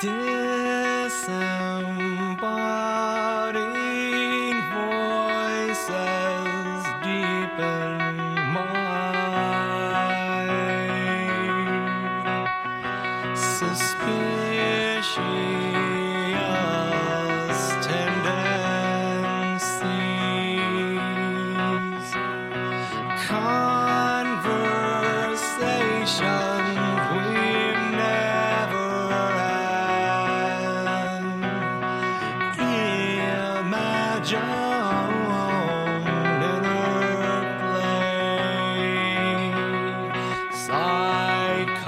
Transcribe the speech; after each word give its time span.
Dude. 0.00 0.37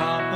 come. 0.01 0.30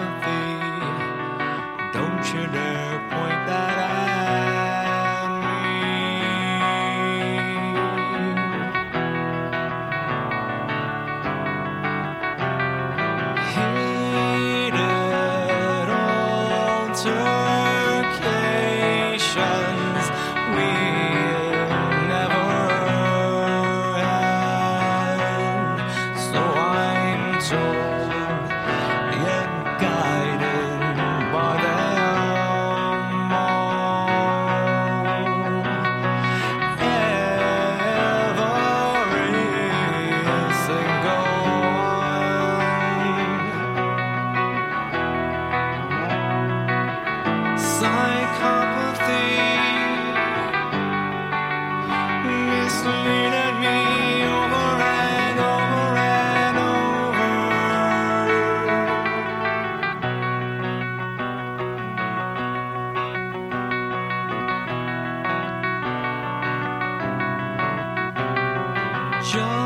just 69.25 69.64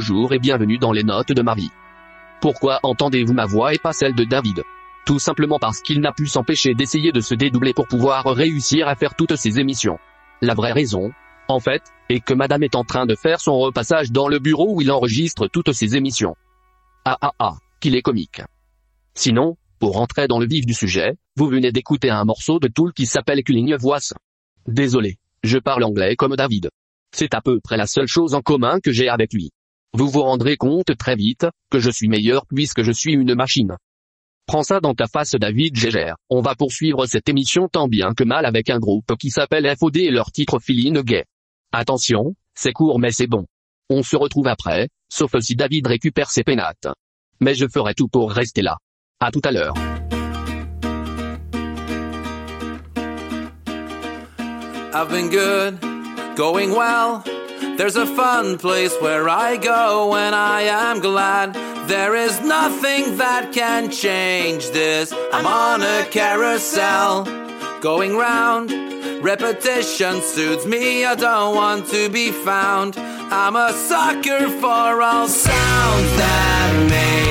Bonjour 0.00 0.32
et 0.32 0.38
bienvenue 0.38 0.78
dans 0.78 0.92
les 0.92 1.02
notes 1.02 1.32
de 1.32 1.42
ma 1.42 1.54
vie. 1.54 1.68
Pourquoi 2.40 2.80
entendez-vous 2.84 3.34
ma 3.34 3.44
voix 3.44 3.74
et 3.74 3.78
pas 3.78 3.92
celle 3.92 4.14
de 4.14 4.24
David? 4.24 4.62
Tout 5.04 5.18
simplement 5.18 5.58
parce 5.58 5.82
qu'il 5.82 6.00
n'a 6.00 6.10
pu 6.10 6.26
s'empêcher 6.26 6.72
d'essayer 6.72 7.12
de 7.12 7.20
se 7.20 7.34
dédoubler 7.34 7.74
pour 7.74 7.86
pouvoir 7.86 8.24
réussir 8.24 8.88
à 8.88 8.94
faire 8.94 9.14
toutes 9.14 9.36
ces 9.36 9.60
émissions. 9.60 9.98
La 10.40 10.54
vraie 10.54 10.72
raison, 10.72 11.12
en 11.48 11.60
fait, 11.60 11.82
est 12.08 12.20
que 12.20 12.32
madame 12.32 12.62
est 12.62 12.76
en 12.76 12.82
train 12.82 13.04
de 13.04 13.14
faire 13.14 13.42
son 13.42 13.58
repassage 13.58 14.10
dans 14.10 14.26
le 14.26 14.38
bureau 14.38 14.74
où 14.74 14.80
il 14.80 14.90
enregistre 14.90 15.48
toutes 15.48 15.72
ses 15.72 15.96
émissions. 15.96 16.34
Ah 17.04 17.18
ah 17.20 17.32
ah, 17.38 17.56
qu'il 17.78 17.94
est 17.94 18.00
comique. 18.00 18.40
Sinon, 19.12 19.58
pour 19.80 19.96
rentrer 19.96 20.28
dans 20.28 20.38
le 20.38 20.46
vif 20.46 20.64
du 20.64 20.72
sujet, 20.72 21.18
vous 21.36 21.48
venez 21.48 21.72
d'écouter 21.72 22.08
un 22.08 22.24
morceau 22.24 22.58
de 22.58 22.68
Tool 22.68 22.94
qui 22.94 23.04
s'appelle 23.04 23.44
Culling 23.44 23.76
Voice. 23.76 24.14
Désolé, 24.66 25.18
je 25.44 25.58
parle 25.58 25.84
anglais 25.84 26.16
comme 26.16 26.36
David. 26.36 26.70
C'est 27.14 27.34
à 27.34 27.42
peu 27.42 27.60
près 27.60 27.76
la 27.76 27.86
seule 27.86 28.08
chose 28.08 28.34
en 28.34 28.40
commun 28.40 28.80
que 28.80 28.92
j'ai 28.92 29.10
avec 29.10 29.34
lui. 29.34 29.50
Vous 29.92 30.08
vous 30.08 30.22
rendrez 30.22 30.56
compte 30.56 30.96
très 30.96 31.16
vite, 31.16 31.46
que 31.70 31.80
je 31.80 31.90
suis 31.90 32.08
meilleur 32.08 32.46
puisque 32.46 32.82
je 32.82 32.92
suis 32.92 33.12
une 33.12 33.34
machine. 33.34 33.76
Prends 34.46 34.62
ça 34.62 34.80
dans 34.80 34.94
ta 34.94 35.06
face 35.06 35.34
David 35.34 35.76
Gégère. 35.76 36.16
On 36.28 36.40
va 36.40 36.54
poursuivre 36.54 37.06
cette 37.06 37.28
émission 37.28 37.68
tant 37.68 37.88
bien 37.88 38.14
que 38.14 38.24
mal 38.24 38.46
avec 38.46 38.70
un 38.70 38.78
groupe 38.78 39.16
qui 39.18 39.30
s'appelle 39.30 39.72
FOD 39.76 39.96
et 39.98 40.10
leur 40.10 40.30
titre 40.30 40.58
Feeling 40.60 41.02
Gay. 41.02 41.24
Attention, 41.72 42.34
c'est 42.54 42.72
court 42.72 42.98
mais 42.98 43.10
c'est 43.10 43.26
bon. 43.26 43.46
On 43.88 44.02
se 44.02 44.16
retrouve 44.16 44.46
après, 44.46 44.88
sauf 45.08 45.32
si 45.40 45.56
David 45.56 45.86
récupère 45.86 46.30
ses 46.30 46.44
pénates. 46.44 46.88
Mais 47.40 47.54
je 47.54 47.66
ferai 47.72 47.94
tout 47.94 48.08
pour 48.08 48.30
rester 48.30 48.62
là. 48.62 48.76
À 49.18 49.30
tout 49.30 49.42
à 49.44 49.50
l'heure. 49.50 49.74
There's 57.76 57.96
a 57.96 58.06
fun 58.06 58.58
place 58.58 58.94
where 59.00 59.28
I 59.28 59.56
go 59.56 60.14
and 60.14 60.34
I 60.34 60.62
am 60.62 61.00
glad. 61.00 61.54
There 61.88 62.14
is 62.14 62.40
nothing 62.40 63.16
that 63.16 63.52
can 63.52 63.90
change 63.90 64.70
this. 64.70 65.12
I'm 65.32 65.46
on 65.46 65.82
a 65.82 66.04
carousel, 66.10 67.24
going 67.80 68.16
round. 68.16 68.70
Repetition 69.22 70.20
suits 70.22 70.66
me, 70.66 71.04
I 71.04 71.14
don't 71.14 71.54
want 71.54 71.88
to 71.88 72.08
be 72.08 72.30
found. 72.30 72.96
I'm 72.98 73.56
a 73.56 73.72
sucker 73.72 74.48
for 74.60 75.02
all 75.02 75.28
sounds 75.28 76.16
that 76.16 76.86
make 76.90 77.29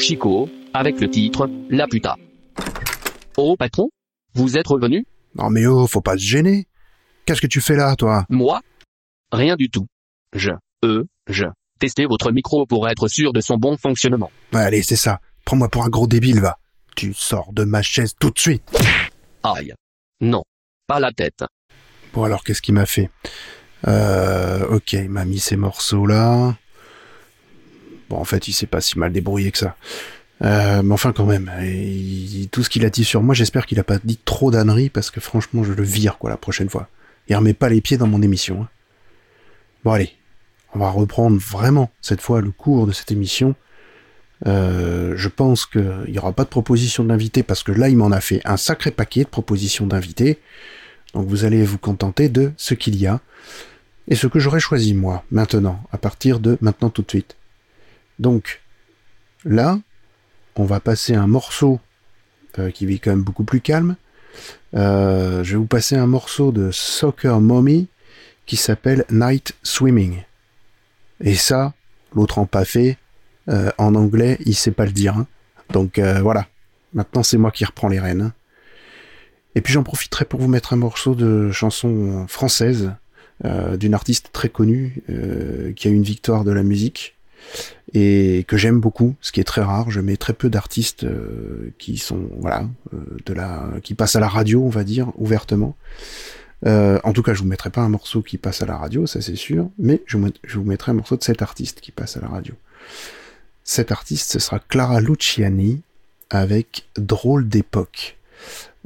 Panchico, 0.00 0.48
avec 0.72 0.98
le 0.98 1.10
titre 1.10 1.46
La 1.68 1.86
puta. 1.86 2.16
Oh 3.36 3.54
patron 3.58 3.90
Vous 4.32 4.56
êtes 4.56 4.66
revenu? 4.66 5.04
Non 5.34 5.50
mais 5.50 5.66
oh, 5.66 5.86
faut 5.86 6.00
pas 6.00 6.14
se 6.14 6.22
gêner. 6.22 6.66
Qu'est-ce 7.26 7.42
que 7.42 7.46
tu 7.46 7.60
fais 7.60 7.76
là, 7.76 7.94
toi? 7.96 8.24
Moi? 8.30 8.62
Rien 9.30 9.56
du 9.56 9.68
tout. 9.68 9.88
Je, 10.34 10.52
euh, 10.86 11.04
je, 11.28 11.44
testais 11.78 12.06
votre 12.06 12.32
micro 12.32 12.64
pour 12.64 12.88
être 12.88 13.08
sûr 13.08 13.34
de 13.34 13.42
son 13.42 13.58
bon 13.58 13.76
fonctionnement. 13.76 14.30
Allez, 14.54 14.82
c'est 14.82 14.96
ça. 14.96 15.20
Prends-moi 15.44 15.68
pour 15.68 15.84
un 15.84 15.90
gros 15.90 16.06
débile, 16.06 16.40
va. 16.40 16.56
Tu 16.96 17.12
sors 17.12 17.52
de 17.52 17.64
ma 17.64 17.82
chaise 17.82 18.14
tout 18.18 18.30
de 18.30 18.38
suite. 18.38 18.64
Aïe. 19.42 19.74
Non. 20.22 20.44
Pas 20.86 20.98
la 20.98 21.12
tête. 21.12 21.44
Bon 22.14 22.24
alors, 22.24 22.42
qu'est-ce 22.42 22.62
qu'il 22.62 22.72
m'a 22.72 22.86
fait? 22.86 23.10
Euh, 23.86 24.66
ok, 24.66 24.94
il 24.94 25.10
m'a 25.10 25.26
mis 25.26 25.40
ces 25.40 25.56
morceaux-là. 25.56 26.56
Bon, 28.10 28.18
en 28.18 28.24
fait, 28.24 28.48
il 28.48 28.52
s'est 28.52 28.66
pas 28.66 28.80
si 28.80 28.98
mal 28.98 29.12
débrouillé 29.12 29.50
que 29.52 29.58
ça. 29.58 29.76
Euh, 30.42 30.82
mais 30.82 30.92
enfin, 30.92 31.12
quand 31.12 31.26
même, 31.26 31.50
tout 32.50 32.62
ce 32.62 32.68
qu'il 32.68 32.84
a 32.84 32.90
dit 32.90 33.04
sur 33.04 33.22
moi, 33.22 33.34
j'espère 33.34 33.66
qu'il 33.66 33.78
a 33.78 33.84
pas 33.84 33.98
dit 34.02 34.18
trop 34.24 34.50
d'âneries, 34.50 34.90
parce 34.90 35.10
que 35.10 35.20
franchement, 35.20 35.62
je 35.64 35.72
le 35.72 35.82
vire, 35.84 36.18
quoi, 36.18 36.28
la 36.28 36.36
prochaine 36.36 36.68
fois. 36.68 36.88
Il 37.28 37.36
remet 37.36 37.54
pas 37.54 37.68
les 37.68 37.80
pieds 37.80 37.96
dans 37.96 38.08
mon 38.08 38.20
émission. 38.20 38.62
hein. 38.62 38.68
Bon, 39.84 39.92
allez, 39.92 40.12
on 40.74 40.80
va 40.80 40.90
reprendre 40.90 41.38
vraiment, 41.38 41.90
cette 42.02 42.20
fois, 42.20 42.40
le 42.40 42.50
cours 42.50 42.86
de 42.86 42.92
cette 42.92 43.12
émission. 43.12 43.54
Euh, 44.46 45.12
je 45.16 45.28
pense 45.28 45.66
qu'il 45.66 46.08
y 46.08 46.18
aura 46.18 46.32
pas 46.32 46.44
de 46.44 46.48
proposition 46.48 47.04
d'invité, 47.04 47.42
parce 47.42 47.62
que 47.62 47.72
là, 47.72 47.88
il 47.88 47.96
m'en 47.96 48.10
a 48.10 48.20
fait 48.20 48.40
un 48.44 48.56
sacré 48.56 48.90
paquet 48.90 49.24
de 49.24 49.28
propositions 49.28 49.86
d'invités. 49.86 50.38
Donc 51.14 51.26
vous 51.28 51.44
allez 51.44 51.64
vous 51.64 51.78
contenter 51.78 52.28
de 52.28 52.52
ce 52.56 52.74
qu'il 52.74 52.96
y 52.96 53.06
a 53.06 53.20
et 54.08 54.14
ce 54.14 54.26
que 54.26 54.38
j'aurais 54.38 54.60
choisi 54.60 54.94
moi, 54.94 55.24
maintenant, 55.30 55.82
à 55.92 55.98
partir 55.98 56.40
de 56.40 56.56
maintenant 56.60 56.88
tout 56.88 57.02
de 57.02 57.10
suite. 57.10 57.36
Donc 58.20 58.60
là, 59.44 59.80
on 60.54 60.64
va 60.64 60.78
passer 60.78 61.14
un 61.14 61.26
morceau 61.26 61.80
euh, 62.58 62.70
qui 62.70 62.84
est 62.84 62.98
quand 62.98 63.10
même 63.10 63.22
beaucoup 63.22 63.44
plus 63.44 63.62
calme. 63.62 63.96
Euh, 64.74 65.42
je 65.42 65.52
vais 65.52 65.56
vous 65.56 65.66
passer 65.66 65.96
un 65.96 66.06
morceau 66.06 66.52
de 66.52 66.70
Soccer 66.70 67.40
Mommy 67.40 67.88
qui 68.44 68.56
s'appelle 68.56 69.06
Night 69.10 69.54
Swimming. 69.62 70.22
Et 71.22 71.34
ça, 71.34 71.72
l'autre 72.14 72.38
en 72.38 72.44
pas 72.46 72.66
fait, 72.66 72.98
euh, 73.48 73.70
en 73.78 73.94
anglais, 73.94 74.36
il 74.44 74.54
sait 74.54 74.70
pas 74.70 74.84
le 74.84 74.92
dire. 74.92 75.16
hein. 75.16 75.26
Donc 75.70 75.98
euh, 75.98 76.20
voilà, 76.20 76.46
maintenant 76.92 77.22
c'est 77.22 77.38
moi 77.38 77.50
qui 77.50 77.64
reprends 77.64 77.88
les 77.88 78.00
rênes. 78.00 78.20
hein. 78.20 78.32
Et 79.54 79.62
puis 79.62 79.72
j'en 79.72 79.82
profiterai 79.82 80.26
pour 80.26 80.40
vous 80.40 80.48
mettre 80.48 80.74
un 80.74 80.76
morceau 80.76 81.14
de 81.14 81.50
chanson 81.50 82.26
française 82.28 82.92
d'une 83.42 83.94
artiste 83.94 84.28
très 84.32 84.50
connue 84.50 85.02
qui 85.74 85.88
a 85.88 85.90
eu 85.90 85.94
une 85.94 86.02
victoire 86.02 86.44
de 86.44 86.52
la 86.52 86.62
musique 86.62 87.16
et 87.92 88.44
que 88.46 88.56
j'aime 88.56 88.80
beaucoup, 88.80 89.14
ce 89.20 89.32
qui 89.32 89.40
est 89.40 89.44
très 89.44 89.62
rare. 89.62 89.90
Je 89.90 90.00
mets 90.00 90.16
très 90.16 90.32
peu 90.32 90.48
d'artistes 90.48 91.04
euh, 91.04 91.72
qui 91.78 91.98
sont 91.98 92.28
voilà 92.38 92.64
euh, 92.94 93.80
qui 93.80 93.94
passent 93.94 94.16
à 94.16 94.20
la 94.20 94.28
radio, 94.28 94.62
on 94.62 94.68
va 94.68 94.84
dire 94.84 95.12
ouvertement. 95.16 95.76
Euh, 96.66 97.00
en 97.04 97.12
tout 97.12 97.22
cas, 97.22 97.34
je 97.34 97.40
vous 97.40 97.48
mettrai 97.48 97.70
pas 97.70 97.80
un 97.80 97.88
morceau 97.88 98.22
qui 98.22 98.38
passe 98.38 98.62
à 98.62 98.66
la 98.66 98.76
radio, 98.76 99.06
ça 99.06 99.20
c'est 99.20 99.36
sûr, 99.36 99.70
mais 99.78 100.02
je, 100.06 100.18
vous 100.18 100.64
mettrai 100.64 100.92
un 100.92 100.94
morceau 100.94 101.16
de 101.16 101.22
cet 101.22 101.42
artiste 101.42 101.80
qui 101.80 101.90
passe 101.90 102.16
à 102.16 102.20
la 102.20 102.28
radio. 102.28 102.54
Cet 103.64 103.92
artiste, 103.92 104.32
ce 104.32 104.38
sera 104.38 104.58
Clara 104.58 105.00
Luciani 105.00 105.80
avec 106.28 106.86
Drôle 106.96 107.48
d'époque. 107.48 108.18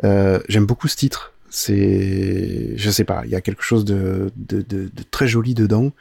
J'aime 0.03 0.67
beaucoup 0.67 0.89
ce 0.89 0.97
titre. 0.97 1.33
C'est, 1.51 2.73
je 2.77 2.91
sais 2.91 3.05
pas, 3.05 3.23
il 3.25 3.31
y 3.31 3.37
a 3.37 3.41
quelque 3.41 3.63
chose 3.63 3.85
de 3.85 4.31
très 5.11 5.27
joli 5.27 5.55
dedans. 5.55 5.93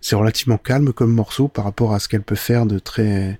C'est 0.00 0.16
relativement 0.16 0.58
calme 0.58 0.92
comme 0.92 1.12
morceau 1.12 1.48
par 1.48 1.64
rapport 1.64 1.92
à 1.92 1.98
ce 1.98 2.08
qu'elle 2.08 2.22
peut 2.22 2.36
faire 2.36 2.66
de 2.66 2.78
très, 2.78 3.38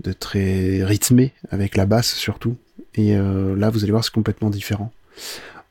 de 0.00 0.12
très 0.12 0.84
rythmé 0.84 1.32
avec 1.50 1.76
la 1.76 1.86
basse 1.86 2.14
surtout. 2.14 2.56
Et 2.94 3.16
euh, 3.16 3.56
là, 3.56 3.70
vous 3.70 3.82
allez 3.82 3.92
voir, 3.92 4.04
c'est 4.04 4.12
complètement 4.12 4.50
différent. 4.50 4.92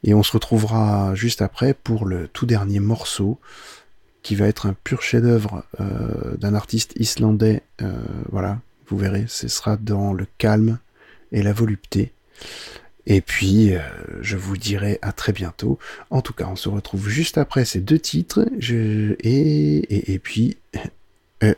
Et 0.04 0.14
on 0.14 0.24
se 0.24 0.32
retrouvera 0.32 1.14
juste 1.16 1.42
après 1.42 1.74
pour 1.74 2.06
le 2.06 2.28
tout 2.28 2.46
dernier 2.46 2.80
morceau 2.80 3.40
qui 4.24 4.36
va 4.36 4.48
être 4.48 4.66
un 4.66 4.74
pur 4.74 5.02
chef-d'œuvre 5.02 5.64
euh, 5.80 6.36
d'un 6.38 6.54
artiste 6.54 6.94
islandais. 6.96 7.62
Euh, 7.82 7.94
voilà, 8.32 8.60
vous 8.88 8.98
verrez, 8.98 9.26
ce 9.28 9.48
sera 9.48 9.78
dans 9.78 10.14
le 10.14 10.26
calme 10.38 10.80
et 11.32 11.42
la 11.42 11.54
volupté. 11.54 12.14
Et 13.08 13.22
puis, 13.22 13.74
euh, 13.74 13.80
je 14.22 14.38
vous 14.38 14.58
dirai 14.58 15.00
à 15.02 15.12
très 15.12 15.34
bientôt. 15.34 15.80
En 16.10 16.22
tout 16.22 16.34
cas, 16.34 16.48
on 16.48 16.56
se 16.56 16.70
retrouve 16.70 17.10
juste 17.10 17.38
après 17.38 17.66
ces 17.66 17.80
deux 17.80 18.00
titres. 18.00 18.48
Et, 18.60 20.14
et, 20.14 20.20
puis... 20.20 20.58
euh, 21.44 21.54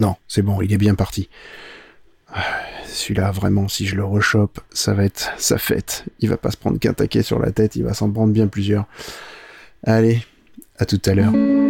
non, 0.00 0.16
c'est 0.26 0.42
bon, 0.42 0.60
il 0.62 0.72
est 0.72 0.78
bien 0.78 0.94
parti. 0.94 1.28
Ah, 2.32 2.42
Celui-là, 2.86 3.30
vraiment, 3.30 3.68
si 3.68 3.86
je 3.86 3.96
le 3.96 4.04
rechoppe, 4.04 4.60
ça 4.72 4.94
va 4.94 5.04
être 5.04 5.32
sa 5.38 5.58
fête. 5.58 6.04
Il 6.20 6.28
va 6.28 6.36
pas 6.36 6.50
se 6.50 6.56
prendre 6.56 6.78
qu'un 6.78 6.94
taquet 6.94 7.22
sur 7.22 7.38
la 7.38 7.52
tête, 7.52 7.76
il 7.76 7.84
va 7.84 7.94
s'en 7.94 8.10
prendre 8.10 8.32
bien 8.32 8.48
plusieurs. 8.48 8.86
Allez, 9.84 10.22
à 10.78 10.86
tout 10.86 11.00
à 11.04 11.14
l'heure. 11.14 11.63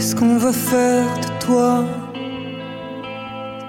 Qu'est-ce 0.00 0.16
qu'on 0.16 0.38
va 0.38 0.50
faire 0.50 1.04
de 1.20 1.44
toi? 1.44 1.84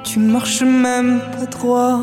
Tu 0.06 0.18
marches 0.18 0.64
même 0.64 1.20
pas 1.34 1.46
droit. 1.46 2.00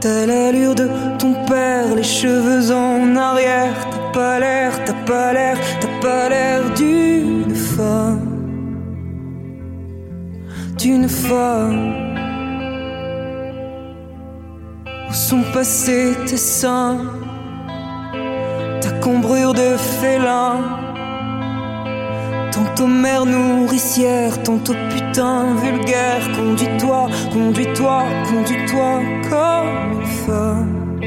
T'as 0.00 0.24
l'allure 0.24 0.76
de 0.76 0.88
ton 1.18 1.34
père, 1.46 1.96
les 1.96 2.04
cheveux 2.04 2.72
en 2.72 3.16
arrière. 3.16 3.74
T'as 3.90 4.12
pas 4.12 4.38
l'air, 4.38 4.70
t'as 4.84 4.92
pas 5.04 5.32
l'air, 5.32 5.58
t'as 5.80 6.00
pas 6.00 6.28
l'air 6.28 6.60
d'une 6.76 7.56
femme. 7.56 8.20
D'une 10.78 11.08
femme. 11.08 11.92
Où 15.10 15.12
sont 15.12 15.42
passés 15.52 16.14
tes 16.28 16.36
seins? 16.36 16.98
Ta 18.80 18.90
cambrure 19.00 19.54
de 19.54 19.76
félin 19.76 20.83
mère 22.86 23.24
nourricière, 23.24 24.42
tantôt 24.42 24.74
putain 24.90 25.54
vulgaire. 25.62 26.22
Conduis-toi, 26.36 27.08
conduis-toi, 27.32 28.02
conduis-toi 28.28 29.02
comme 29.30 30.00
une 30.00 30.06
femme. 30.26 31.00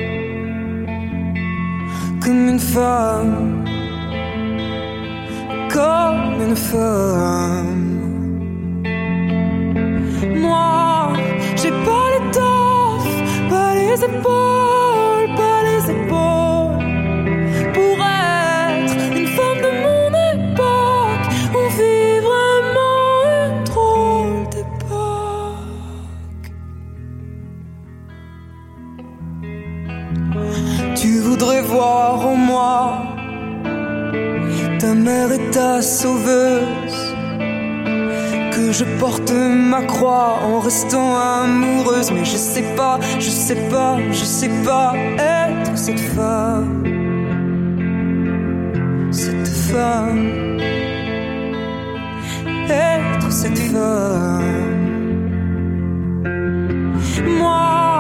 Comme 2.23 2.49
une 2.49 2.59
femme. 2.59 3.65
Comme 5.73 6.41
une 6.47 6.55
femme. 6.55 7.97
Moi, 10.35 11.13
j'ai 11.55 11.71
pas 11.71 12.05
l'étoffe, 12.13 13.17
pas 13.49 13.75
les 13.75 14.03
épaules, 14.03 14.66
sauveuse. 35.81 37.15
Que 38.51 38.71
je 38.71 38.85
porte 38.99 39.31
ma 39.31 39.83
croix 39.83 40.39
en 40.43 40.59
restant 40.59 41.15
amoureuse. 41.15 42.11
Mais 42.11 42.25
je 42.25 42.37
sais 42.37 42.63
pas, 42.75 42.99
je 43.19 43.29
sais 43.29 43.69
pas, 43.69 43.97
je 44.11 44.25
sais 44.25 44.51
pas 44.65 44.93
être 45.17 45.77
cette 45.77 45.99
femme. 45.99 46.83
Cette 49.11 49.47
femme. 49.47 50.59
Être 52.69 53.31
cette 53.31 53.59
femme. 53.59 54.57
Moi, 57.39 57.96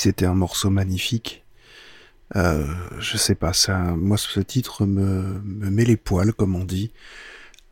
c'était 0.00 0.26
un 0.26 0.34
morceau 0.34 0.70
magnifique, 0.70 1.44
euh, 2.36 2.66
je 2.98 3.16
sais 3.16 3.34
pas, 3.34 3.52
ça, 3.52 3.78
moi 3.78 4.16
ce 4.16 4.40
titre 4.40 4.86
me, 4.86 5.40
me 5.44 5.70
met 5.70 5.84
les 5.84 5.96
poils, 5.96 6.32
comme 6.32 6.54
on 6.56 6.64
dit. 6.64 6.92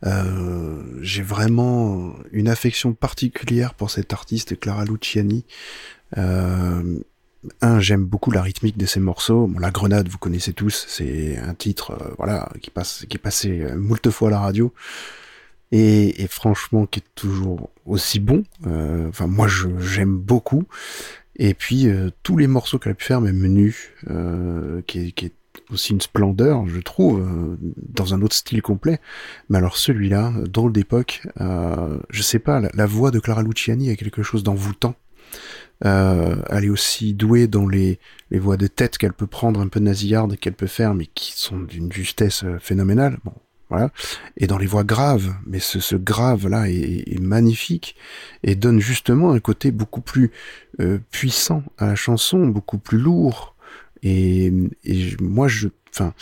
Euh, 0.05 0.81
J'ai 1.01 1.23
vraiment 1.23 2.13
une 2.31 2.47
affection 2.47 2.93
particulière 2.93 3.73
pour 3.73 3.89
cet 3.89 4.13
artiste, 4.13 4.59
Clara 4.59 4.85
Luciani. 4.85 5.45
Euh, 6.17 6.99
un, 7.61 7.79
j'aime 7.79 8.03
beaucoup 8.03 8.31
la 8.31 8.41
rythmique 8.41 8.77
de 8.77 8.85
ses 8.85 8.99
morceaux. 8.99 9.49
La 9.59 9.71
Grenade, 9.71 10.09
vous 10.09 10.17
connaissez 10.17 10.53
tous, 10.53 10.85
c'est 10.89 11.37
un 11.37 11.53
titre, 11.53 11.97
voilà, 12.17 12.49
qui 12.61 12.69
est 12.69 13.17
passé 13.17 13.65
moult 13.77 14.09
fois 14.09 14.27
à 14.27 14.31
la 14.31 14.39
radio 14.39 14.73
et, 15.71 16.27
franchement 16.29 16.85
qui 16.87 16.99
est 16.99 17.15
toujours 17.15 17.69
aussi 17.85 18.19
bon. 18.19 18.43
Enfin, 18.65 19.27
moi, 19.27 19.47
j'aime 19.79 20.17
beaucoup. 20.17 20.65
Et 21.39 21.53
puis 21.53 21.87
euh, 21.87 22.09
tous 22.21 22.37
les 22.37 22.47
morceaux 22.47 22.77
qu'elle 22.77 22.91
a 22.91 22.95
pu 22.95 23.05
faire, 23.05 23.21
même 23.21 23.47
nu, 23.47 23.95
euh, 24.09 24.81
qui, 24.85 25.13
est, 25.17 25.33
aussi 25.71 25.93
une 25.93 26.01
splendeur, 26.01 26.67
je 26.67 26.81
trouve, 26.81 27.21
euh, 27.21 27.57
dans 27.77 28.13
un 28.13 28.21
autre 28.21 28.35
style 28.35 28.61
complet. 28.61 28.99
Mais 29.49 29.57
alors 29.57 29.77
celui-là, 29.77 30.33
drôle 30.49 30.73
d'époque, 30.73 31.23
je 31.39 32.21
sais 32.21 32.39
pas, 32.39 32.61
la, 32.73 32.85
voix 32.85 33.09
de 33.11 33.19
Clara 33.19 33.41
Luciani 33.41 33.89
a 33.89 33.95
quelque 33.95 34.21
chose 34.21 34.43
d'envoûtant. 34.43 34.95
Elle 35.81 36.65
est 36.65 36.69
aussi 36.69 37.13
douée 37.13 37.47
dans 37.47 37.67
les, 37.67 37.99
les 38.31 38.39
voix 38.39 38.57
de 38.57 38.67
tête 38.67 38.97
qu'elle 38.97 39.13
peut 39.13 39.27
prendre, 39.27 39.61
un 39.61 39.69
peu 39.69 39.79
nasillardes 39.79 40.35
qu'elle 40.35 40.53
peut 40.53 40.67
faire, 40.67 40.93
mais 40.93 41.05
qui 41.05 41.31
sont 41.35 41.59
d'une 41.59 41.91
justesse 41.91 42.43
phénoménale. 42.59 43.17
Voilà. 43.69 43.91
Et 44.37 44.47
dans 44.47 44.57
les 44.57 44.65
voix 44.65 44.83
graves, 44.83 45.33
mais 45.45 45.59
ce, 45.59 45.79
ce 45.79 45.95
grave-là 45.95 46.69
est, 46.69 47.03
est 47.15 47.19
magnifique 47.21 47.95
et 48.43 48.55
donne 48.55 48.79
justement 48.79 49.31
un 49.31 49.39
côté 49.39 49.71
beaucoup 49.71 50.01
plus 50.01 50.31
euh, 50.79 50.97
puissant 51.11 51.63
à 51.77 51.85
la 51.87 51.95
chanson, 51.95 52.47
beaucoup 52.47 52.77
plus 52.79 52.97
lourd. 52.97 53.55
Et, 54.01 54.51
et 54.85 55.15
moi, 55.21 55.47
je, 55.47 55.67
enfin, 55.93 56.13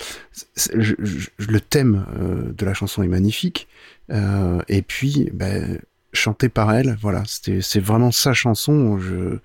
je- 0.76 0.96
je- 1.00 1.30
le 1.48 1.60
thème 1.62 2.06
euh, 2.20 2.52
de 2.52 2.66
la 2.66 2.74
chanson 2.74 3.04
est 3.04 3.08
magnifique. 3.08 3.68
Euh, 4.12 4.60
et 4.68 4.82
puis, 4.82 5.30
ben, 5.34 5.80
chanté 6.14 6.50
par 6.50 6.74
elle, 6.74 6.98
voilà, 7.02 7.24
c'est 7.26 7.80
vraiment 7.80 8.12
sa 8.12 8.34
chanson. 8.34 8.98
Je, 8.98 9.38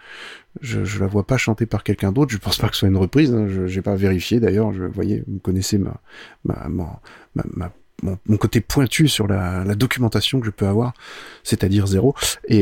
je, 0.61 0.85
je 0.85 1.01
la 1.01 1.07
vois 1.07 1.27
pas 1.27 1.37
chantée 1.37 1.67
par 1.67 1.85
quelqu'un 1.85 2.13
d'autre. 2.13 2.33
Je 2.33 2.39
pense 2.39 2.57
pas 2.59 2.69
que 2.69 2.75
ce 2.75 2.81
soit 2.81 2.89
une 2.89 2.97
reprise. 2.97 3.33
Hein. 3.35 3.47
Je, 3.49 3.67
j'ai 3.67 3.83
pas 3.83 3.97
vérifié 3.97 4.41
d'ailleurs. 4.41 4.73
Je, 4.73 4.85
voyez, 4.85 5.23
vous 5.27 5.39
connaissez 5.41 5.77
ma, 5.79 6.01
ma, 6.45 6.69
ma- 6.69 7.01
ma- 7.35 7.73
mon, 8.03 8.37
côté 8.37 8.61
pointu 8.61 9.09
sur 9.09 9.27
la, 9.27 9.65
documentation 9.75 10.41
que 10.41 10.47
je 10.47 10.51
peux 10.51 10.67
avoir, 10.67 10.93
c'est-à-dire 11.43 11.87
zéro. 11.87 12.15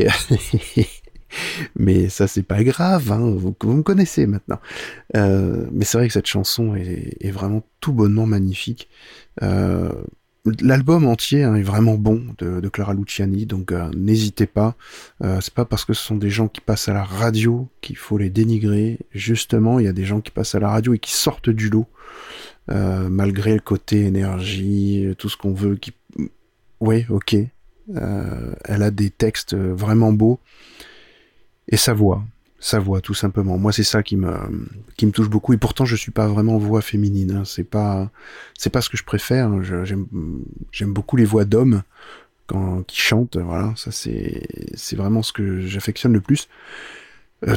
Mais 1.77 2.09
ça 2.09 2.27
c'est 2.27 2.43
pas 2.43 2.63
grave. 2.63 3.11
Hein. 3.11 3.35
Vous, 3.37 3.55
me 3.63 3.83
connaissez 3.83 4.27
maintenant. 4.27 4.59
Euh, 5.15 5.65
mais 5.71 5.85
c'est 5.85 5.97
vrai 5.97 6.07
que 6.07 6.13
cette 6.13 6.27
chanson 6.27 6.75
est, 6.75 7.31
vraiment 7.31 7.63
tout 7.79 7.93
bonnement 7.93 8.25
magnifique. 8.25 8.89
Euh, 9.41 9.91
l'album 10.61 11.07
entier 11.07 11.43
hein, 11.43 11.55
est 11.55 11.61
vraiment 11.61 11.95
bon 11.95 12.23
de, 12.39 12.59
de 12.59 12.69
Clara 12.69 12.93
Luciani, 12.93 13.45
donc 13.45 13.71
euh, 13.71 13.89
n'hésitez 13.95 14.47
pas. 14.47 14.75
Euh, 15.23 15.39
c'est 15.41 15.53
pas 15.53 15.65
parce 15.65 15.85
que 15.85 15.93
ce 15.93 16.03
sont 16.03 16.15
des 16.15 16.29
gens 16.29 16.47
qui 16.47 16.61
passent 16.61 16.87
à 16.87 16.93
la 16.93 17.03
radio 17.03 17.69
qu'il 17.81 17.97
faut 17.97 18.17
les 18.17 18.29
dénigrer. 18.29 18.99
Justement, 19.11 19.79
il 19.79 19.85
y 19.85 19.89
a 19.89 19.93
des 19.93 20.05
gens 20.05 20.21
qui 20.21 20.31
passent 20.31 20.55
à 20.55 20.59
la 20.59 20.69
radio 20.69 20.93
et 20.93 20.99
qui 20.99 21.13
sortent 21.13 21.49
du 21.49 21.69
lot, 21.69 21.87
euh, 22.71 23.09
malgré 23.09 23.53
le 23.53 23.59
côté 23.59 24.05
énergie, 24.05 25.13
tout 25.19 25.29
ce 25.29 25.37
qu'on 25.37 25.53
veut. 25.53 25.75
Qui, 25.75 25.93
ouais, 26.79 27.05
ok. 27.09 27.35
Euh, 27.95 28.53
elle 28.65 28.83
a 28.83 28.91
des 28.91 29.09
textes 29.09 29.53
vraiment 29.55 30.13
beaux 30.13 30.39
et 31.67 31.77
sa 31.77 31.93
voix 31.93 32.23
sa 32.63 32.77
voix 32.79 33.01
tout 33.01 33.15
simplement. 33.15 33.57
Moi 33.57 33.71
c'est 33.71 33.83
ça 33.83 34.03
qui 34.03 34.15
me 34.15 34.31
qui 34.95 35.07
me 35.07 35.11
touche 35.11 35.29
beaucoup 35.31 35.51
et 35.53 35.57
pourtant 35.57 35.83
je 35.83 35.95
suis 35.95 36.11
pas 36.11 36.27
vraiment 36.27 36.59
voix 36.59 36.81
féminine. 36.81 37.31
Hein. 37.37 37.43
C'est 37.43 37.63
pas 37.63 38.11
c'est 38.55 38.69
pas 38.69 38.81
ce 38.81 38.89
que 38.89 38.97
je 38.97 39.03
préfère. 39.03 39.63
Je- 39.63 39.83
J'aime 39.83 40.05
j'aime 40.71 40.93
beaucoup 40.93 41.17
les 41.17 41.25
voix 41.25 41.43
d'hommes 41.43 41.81
qui 42.85 42.99
chantent. 42.99 43.37
Voilà, 43.37 43.73
ça 43.75 43.91
c'est 43.91 44.47
c'est 44.75 44.95
vraiment 44.95 45.23
ce 45.23 45.33
que 45.33 45.61
j'affectionne 45.61 46.13
le 46.13 46.21
plus. 46.21 46.49
Euh, 47.47 47.55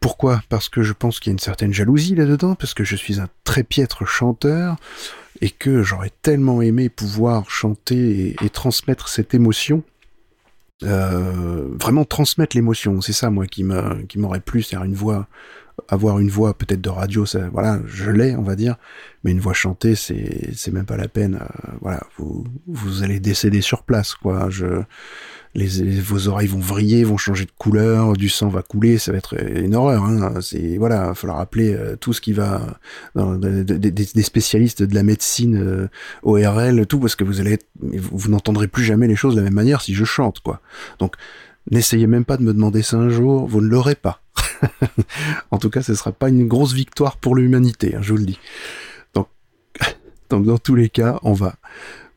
pourquoi? 0.00 0.42
Parce 0.48 0.68
que 0.68 0.82
je 0.82 0.92
pense 0.92 1.20
qu'il 1.20 1.30
y 1.30 1.32
a 1.32 1.34
une 1.34 1.38
certaine 1.38 1.72
jalousie 1.72 2.14
là-dedans, 2.14 2.54
parce 2.54 2.74
que 2.74 2.84
je 2.84 2.96
suis 2.96 3.20
un 3.20 3.28
très 3.44 3.62
piètre 3.62 4.06
chanteur 4.06 4.76
et 5.40 5.50
que 5.50 5.82
j'aurais 5.82 6.12
tellement 6.22 6.62
aimé 6.62 6.88
pouvoir 6.88 7.50
chanter 7.50 8.36
et, 8.40 8.44
et 8.44 8.50
transmettre 8.50 9.08
cette 9.08 9.34
émotion. 9.34 9.82
Euh, 10.82 11.68
vraiment 11.78 12.06
transmettre 12.06 12.56
l'émotion, 12.56 13.02
c'est 13.02 13.12
ça 13.12 13.28
moi 13.28 13.46
qui 13.46 13.64
m'aurait 13.64 14.40
plu, 14.40 14.62
c'est-à-dire 14.62 14.86
une 14.86 14.94
voix 14.94 15.28
avoir 15.88 16.18
une 16.18 16.28
voix 16.28 16.54
peut-être 16.54 16.80
de 16.80 16.90
radio, 16.90 17.26
ça 17.26 17.48
voilà, 17.50 17.80
je 17.86 18.10
l'ai 18.10 18.34
on 18.36 18.42
va 18.42 18.56
dire, 18.56 18.76
mais 19.22 19.30
une 19.30 19.40
voix 19.40 19.52
chantée 19.52 19.94
c'est 19.94 20.50
c'est 20.54 20.70
même 20.72 20.86
pas 20.86 20.96
la 20.96 21.08
peine, 21.08 21.38
euh, 21.40 21.72
voilà, 21.80 22.02
vous 22.16 22.44
vous 22.66 23.02
allez 23.02 23.20
décéder 23.20 23.60
sur 23.60 23.82
place 23.82 24.14
quoi, 24.14 24.48
je 24.48 24.82
les, 25.54 25.66
vos 26.00 26.28
oreilles 26.28 26.46
vont 26.46 26.60
vriller, 26.60 27.02
vont 27.02 27.16
changer 27.16 27.44
de 27.44 27.50
couleur, 27.58 28.12
du 28.12 28.28
sang 28.28 28.48
va 28.48 28.62
couler, 28.62 28.98
ça 28.98 29.10
va 29.12 29.18
être 29.18 29.34
une 29.42 29.74
horreur 29.74 30.04
hein, 30.04 30.34
c'est 30.40 30.76
voilà, 30.78 31.02
il 31.04 31.08
va 31.08 31.14
falloir 31.14 31.40
appeler 31.40 31.74
euh, 31.74 31.96
tout 31.96 32.12
ce 32.12 32.20
qui 32.20 32.32
va 32.32 32.78
dans- 33.16 33.36
de- 33.36 33.62
de- 33.64 33.76
des 33.78 34.22
spécialistes 34.22 34.82
de 34.82 34.94
la 34.94 35.02
médecine 35.02 35.56
euh, 35.56 35.88
ORL, 36.22 36.86
tout, 36.86 37.00
parce 37.00 37.16
que 37.16 37.24
vous 37.24 37.40
allez 37.40 37.52
être, 37.54 37.66
vous, 37.80 38.16
vous 38.18 38.28
n'entendrez 38.30 38.68
plus 38.68 38.84
jamais 38.84 39.08
les 39.08 39.16
choses 39.16 39.34
de 39.34 39.40
la 39.40 39.44
même 39.44 39.54
manière 39.54 39.80
si 39.80 39.92
je 39.94 40.04
chante, 40.04 40.38
quoi. 40.40 40.60
Donc, 41.00 41.16
n'essayez 41.70 42.06
même 42.06 42.24
pas 42.24 42.36
de 42.36 42.42
me 42.42 42.54
demander 42.54 42.82
ça 42.82 42.96
un 42.98 43.08
jour, 43.10 43.46
vous 43.48 43.60
ne 43.60 43.66
l'aurez 43.68 43.96
pas. 43.96 44.22
en 45.50 45.58
tout 45.58 45.70
cas, 45.70 45.82
ce 45.82 45.94
sera 45.94 46.12
pas 46.12 46.28
une 46.28 46.46
grosse 46.46 46.72
victoire 46.74 47.16
pour 47.16 47.34
l'humanité, 47.34 47.96
hein, 47.96 48.00
je 48.02 48.12
vous 48.12 48.18
le 48.18 48.26
dis. 48.26 48.38
Donc, 49.14 49.26
donc, 50.30 50.44
dans 50.46 50.58
tous 50.58 50.74
les 50.74 50.88
cas, 50.88 51.18
on 51.22 51.32
va 51.32 51.56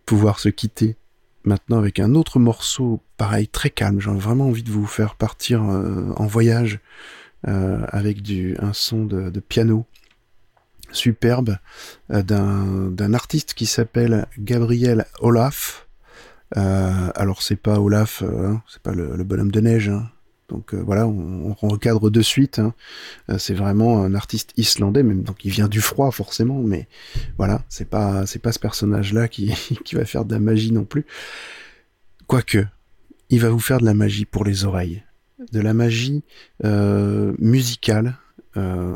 pouvoir 0.06 0.40
se 0.40 0.50
quitter 0.50 0.98
maintenant 1.46 1.78
avec 1.78 2.00
un 2.00 2.16
autre 2.16 2.40
morceau, 2.40 3.02
pareil, 3.24 3.48
très 3.48 3.70
calme. 3.70 4.02
J'ai 4.02 4.12
vraiment 4.12 4.48
envie 4.48 4.64
de 4.64 4.70
vous 4.70 4.86
faire 4.86 5.16
partir 5.16 5.64
euh, 5.64 6.12
en 6.18 6.28
voyage 6.28 6.82
euh, 7.48 7.80
avec 7.88 8.18
un 8.60 8.74
son 8.74 9.06
de, 9.06 9.40
piano 9.40 9.86
superbe 10.92 11.58
euh, 12.12 12.22
d'un 12.22 13.14
artiste 13.14 13.54
qui 13.54 13.66
s'appelle 13.66 14.26
Gabriel 14.38 15.06
Olaf. 15.22 15.88
Alors 16.54 17.44
c'est 17.44 17.56
pas 17.56 17.80
Olaf, 17.80 18.24
hein, 18.24 18.62
c'est 18.68 18.82
pas 18.82 18.92
le, 18.92 19.24
bonhomme 19.24 19.52
de 19.52 19.62
neige. 19.62 19.88
hein. 19.88 20.10
Donc 20.50 20.74
voilà, 20.74 21.08
on, 21.08 21.56
recadre 21.62 22.12
de 22.12 22.22
suite. 22.22 22.60
hein. 22.60 22.74
C'est 23.38 23.54
vraiment 23.54 24.04
un 24.04 24.16
artiste 24.16 24.52
islandais, 24.58 25.02
même 25.02 25.24
donc 25.24 25.46
il 25.46 25.52
vient 25.52 25.70
du 25.70 25.80
froid 25.80 26.12
forcément, 26.12 26.62
mais 26.62 26.90
voilà, 27.38 27.62
c'est 27.70 27.90
pas 27.90 28.26
c'est 28.26 28.42
pas 28.42 28.52
ce 28.52 28.60
personnage-là 28.60 29.30
qui 29.30 29.54
qui 29.86 29.96
va 29.96 30.04
faire 30.04 30.26
de 30.26 30.34
la 30.34 30.42
magie 30.42 30.74
non 30.74 30.84
plus. 30.84 31.06
Quoique, 32.28 32.66
il 33.34 33.40
va 33.40 33.50
vous 33.50 33.60
faire 33.60 33.80
de 33.80 33.86
la 33.86 33.96
magie 33.96 34.26
pour 34.26 34.46
les 34.46 34.64
oreilles, 34.64 35.02
de 35.52 35.60
la 35.60 35.74
magie 35.74 36.24
euh, 36.64 37.34
musicale. 37.40 38.16
euh, 38.58 38.96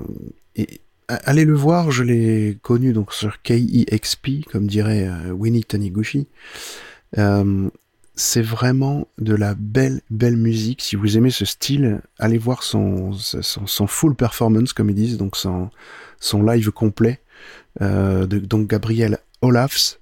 et 0.56 0.80
allez 1.08 1.44
le 1.44 1.56
voir, 1.56 1.90
je 1.90 2.04
l'ai 2.04 2.60
connu 2.62 2.94
donc 2.94 3.14
sur 3.14 3.42
KEXP, 3.42 4.46
comme 4.52 4.68
dirait 4.68 5.08
euh, 5.08 5.32
Winnie 5.32 5.64
Taniguchi. 5.64 6.28
C'est 8.20 8.42
vraiment 8.42 9.08
de 9.18 9.34
la 9.34 9.56
belle, 9.56 10.02
belle 10.12 10.38
musique. 10.38 10.82
Si 10.84 10.96
vous 10.96 11.18
aimez 11.18 11.32
ce 11.32 11.46
style, 11.46 12.02
allez 12.20 12.38
voir 12.38 12.62
son, 12.62 13.14
son, 13.14 13.88
full 13.88 14.16
performance, 14.16 14.74
comme 14.74 14.90
ils 14.90 14.96
disent, 14.96 15.18
donc 15.18 15.36
son, 15.36 15.70
son 16.20 16.44
live 16.44 16.72
complet. 16.72 17.20
De, 17.80 18.26
donc 18.26 18.68
Gabriel 18.68 19.20
Olafs. 19.42 20.00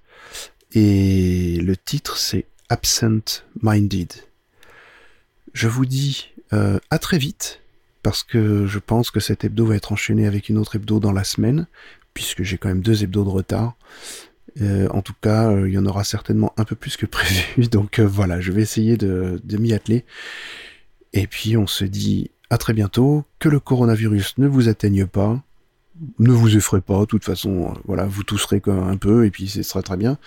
Et 0.73 1.59
le 1.61 1.75
titre, 1.75 2.17
c'est 2.17 2.45
Absent 2.69 3.43
Minded. 3.61 4.24
Je 5.55 5.69
vous 5.69 5.85
dis 5.85 6.33
euh, 6.51 6.79
à 6.89 6.99
très 6.99 7.17
vite, 7.17 7.61
parce 8.03 8.23
que 8.23 8.65
je 8.67 8.77
pense 8.77 9.09
que 9.09 9.21
cet 9.21 9.45
hebdo 9.45 9.65
va 9.65 9.77
être 9.77 9.93
enchaîné 9.93 10.27
avec 10.27 10.49
une 10.49 10.57
autre 10.57 10.75
hebdo 10.75 10.99
dans 10.99 11.13
la 11.13 11.23
semaine, 11.23 11.65
puisque 12.13 12.43
j'ai 12.43 12.57
quand 12.57 12.67
même 12.67 12.81
deux 12.81 13.03
hebdos 13.03 13.23
de 13.23 13.29
retard. 13.29 13.77
Euh, 14.61 14.89
en 14.89 15.01
tout 15.01 15.13
cas, 15.21 15.49
euh, 15.49 15.69
il 15.69 15.73
y 15.73 15.77
en 15.77 15.85
aura 15.85 16.03
certainement 16.03 16.53
un 16.57 16.65
peu 16.65 16.75
plus 16.75 16.97
que 16.97 17.05
prévu. 17.05 17.69
Donc 17.69 18.01
voilà, 18.01 18.41
je 18.41 18.51
vais 18.51 18.61
essayer 18.61 18.97
de, 18.97 19.39
m'y 19.57 19.71
atteler. 19.71 20.03
Et 21.13 21.25
puis 21.25 21.55
on 21.55 21.67
se 21.67 21.85
dit 21.85 22.31
à 22.49 22.57
très 22.57 22.73
bientôt. 22.73 23.23
Que 23.39 23.47
le 23.47 23.61
coronavirus 23.61 24.37
ne 24.39 24.47
vous 24.47 24.67
atteigne 24.67 25.05
pas. 25.05 25.41
Ne 26.19 26.33
vous 26.33 26.57
effrayez 26.57 26.81
pas, 26.81 26.99
de 26.99 27.05
toute 27.05 27.23
façon, 27.23 27.73
voilà, 27.85 28.05
vous 28.05 28.23
tousserez 28.23 28.59
quand 28.59 28.73
même 28.73 28.89
un 28.89 28.97
peu, 28.97 29.25
et 29.25 29.31
puis 29.31 29.47
ce 29.47 29.63
sera 29.63 29.81
très 29.81 29.95
bien. 29.95 30.17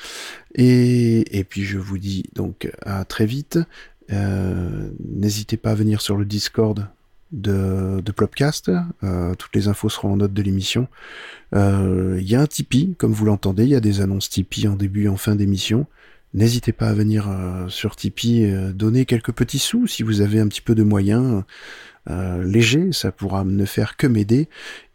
Et, 0.55 1.39
et 1.39 1.45
puis 1.45 1.65
je 1.65 1.77
vous 1.77 1.99
dis 1.99 2.25
donc 2.35 2.73
à 2.87 3.05
très 3.05 3.27
vite. 3.27 3.59
Euh, 4.13 4.91
N'hésitez 5.09 5.57
pas 5.57 5.71
à 5.71 5.75
venir 5.75 6.01
sur 6.01 6.17
le 6.17 6.25
Discord 6.25 6.87
de, 7.33 8.01
de 8.01 8.13
Plopcast. 8.13 8.71
Euh, 9.03 9.35
toutes 9.35 9.55
les 9.55 9.69
infos 9.69 9.89
seront 9.89 10.13
en 10.13 10.17
note 10.17 10.33
de 10.33 10.43
l'émission. 10.43 10.89
Euh, 11.55 12.19
Il 12.21 12.29
y 12.29 12.35
a 12.35 12.41
un 12.41 12.47
Tipeee, 12.47 12.95
comme 12.97 13.13
vous 13.13 13.25
l'entendez, 13.27 13.65
il 13.65 13.71
y 13.71 13.75
a 13.75 13.81
des 13.81 14.01
annonces 14.01 14.31
Tipeee 14.31 14.69
en 14.69 14.77
début 14.77 15.05
et 15.05 15.09
en 15.09 15.17
fin 15.17 15.35
d'émission. 15.35 15.87
N'hésitez 16.35 16.73
pas 16.73 16.89
à 16.89 16.95
venir 16.95 17.29
euh, 17.29 17.69
sur 17.69 17.97
Tipeee 17.97 18.45
euh, 18.51 18.73
donner 18.73 19.07
quelques 19.07 19.33
petits 19.33 19.59
sous 19.59 19.87
si 19.87 20.03
vous 20.03 20.21
avez 20.21 20.41
un 20.41 20.49
petit 20.49 20.61
peu 20.61 20.75
de 20.75 20.83
moyens 20.83 21.43
euh, 22.11 22.45
légers, 22.45 22.91
ça 22.93 23.13
pourra 23.13 23.45
ne 23.45 23.65
faire 23.65 23.97
que 23.97 24.07
m'aider. 24.07 24.49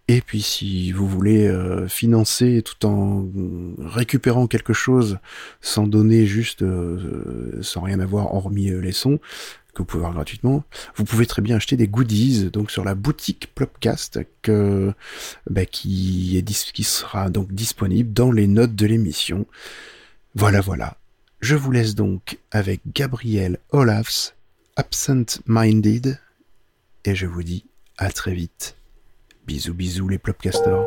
Et 0.10 0.22
puis 0.22 0.42
si 0.42 0.92
vous 0.92 1.08
voulez 1.08 1.48
euh, 1.48 1.88
financer 1.88 2.62
tout 2.62 2.86
en 2.86 3.26
récupérant 3.80 4.48
quelque 4.48 4.74
chose 4.74 5.18
sans 5.62 5.88
donner 5.88 6.26
juste, 6.26 6.62
euh, 6.62 7.60
sans 7.62 7.82
rien 7.82 8.00
avoir 8.02 8.34
hormis 8.34 8.70
euh, 8.70 8.80
les 8.80 8.92
sons, 8.92 9.20
que 9.74 9.80
vous 9.80 9.86
pouvez 9.86 10.02
voir 10.02 10.14
gratuitement, 10.14 10.64
vous 10.96 11.06
pouvez 11.06 11.26
très 11.26 11.42
bien 11.42 11.56
acheter 11.56 11.78
des 11.78 11.88
goodies 11.88 12.52
donc 12.52 12.70
sur 12.70 12.84
la 12.84 12.96
boutique 12.96 13.50
Plopcast 13.56 14.20
bah, 15.50 15.66
qui, 15.66 16.38
est 16.38 16.72
qui 16.74 16.84
sera 16.84 17.30
donc 17.30 17.52
disponible 17.54 18.14
dans 18.14 18.32
les 18.32 18.46
notes 18.46 18.76
de 18.76 18.86
l'émission. 18.86 19.48
Voilà, 20.36 20.62
voilà. 20.62 20.98
Je 21.40 21.56
vous 21.56 21.72
laisse 21.72 21.96
donc 21.96 22.38
avec 22.52 22.82
Gabriel 22.94 23.58
Olafs, 23.72 24.36
Absent 24.76 25.40
Minded, 25.48 26.20
et 27.06 27.16
je 27.16 27.26
vous 27.26 27.42
dis 27.44 27.66
à 27.98 28.12
très 28.12 28.34
vite. 28.34 28.76
Bisous 29.46 29.74
bisous 29.74 30.08
les 30.08 30.18
Plopcasters. 30.18 30.86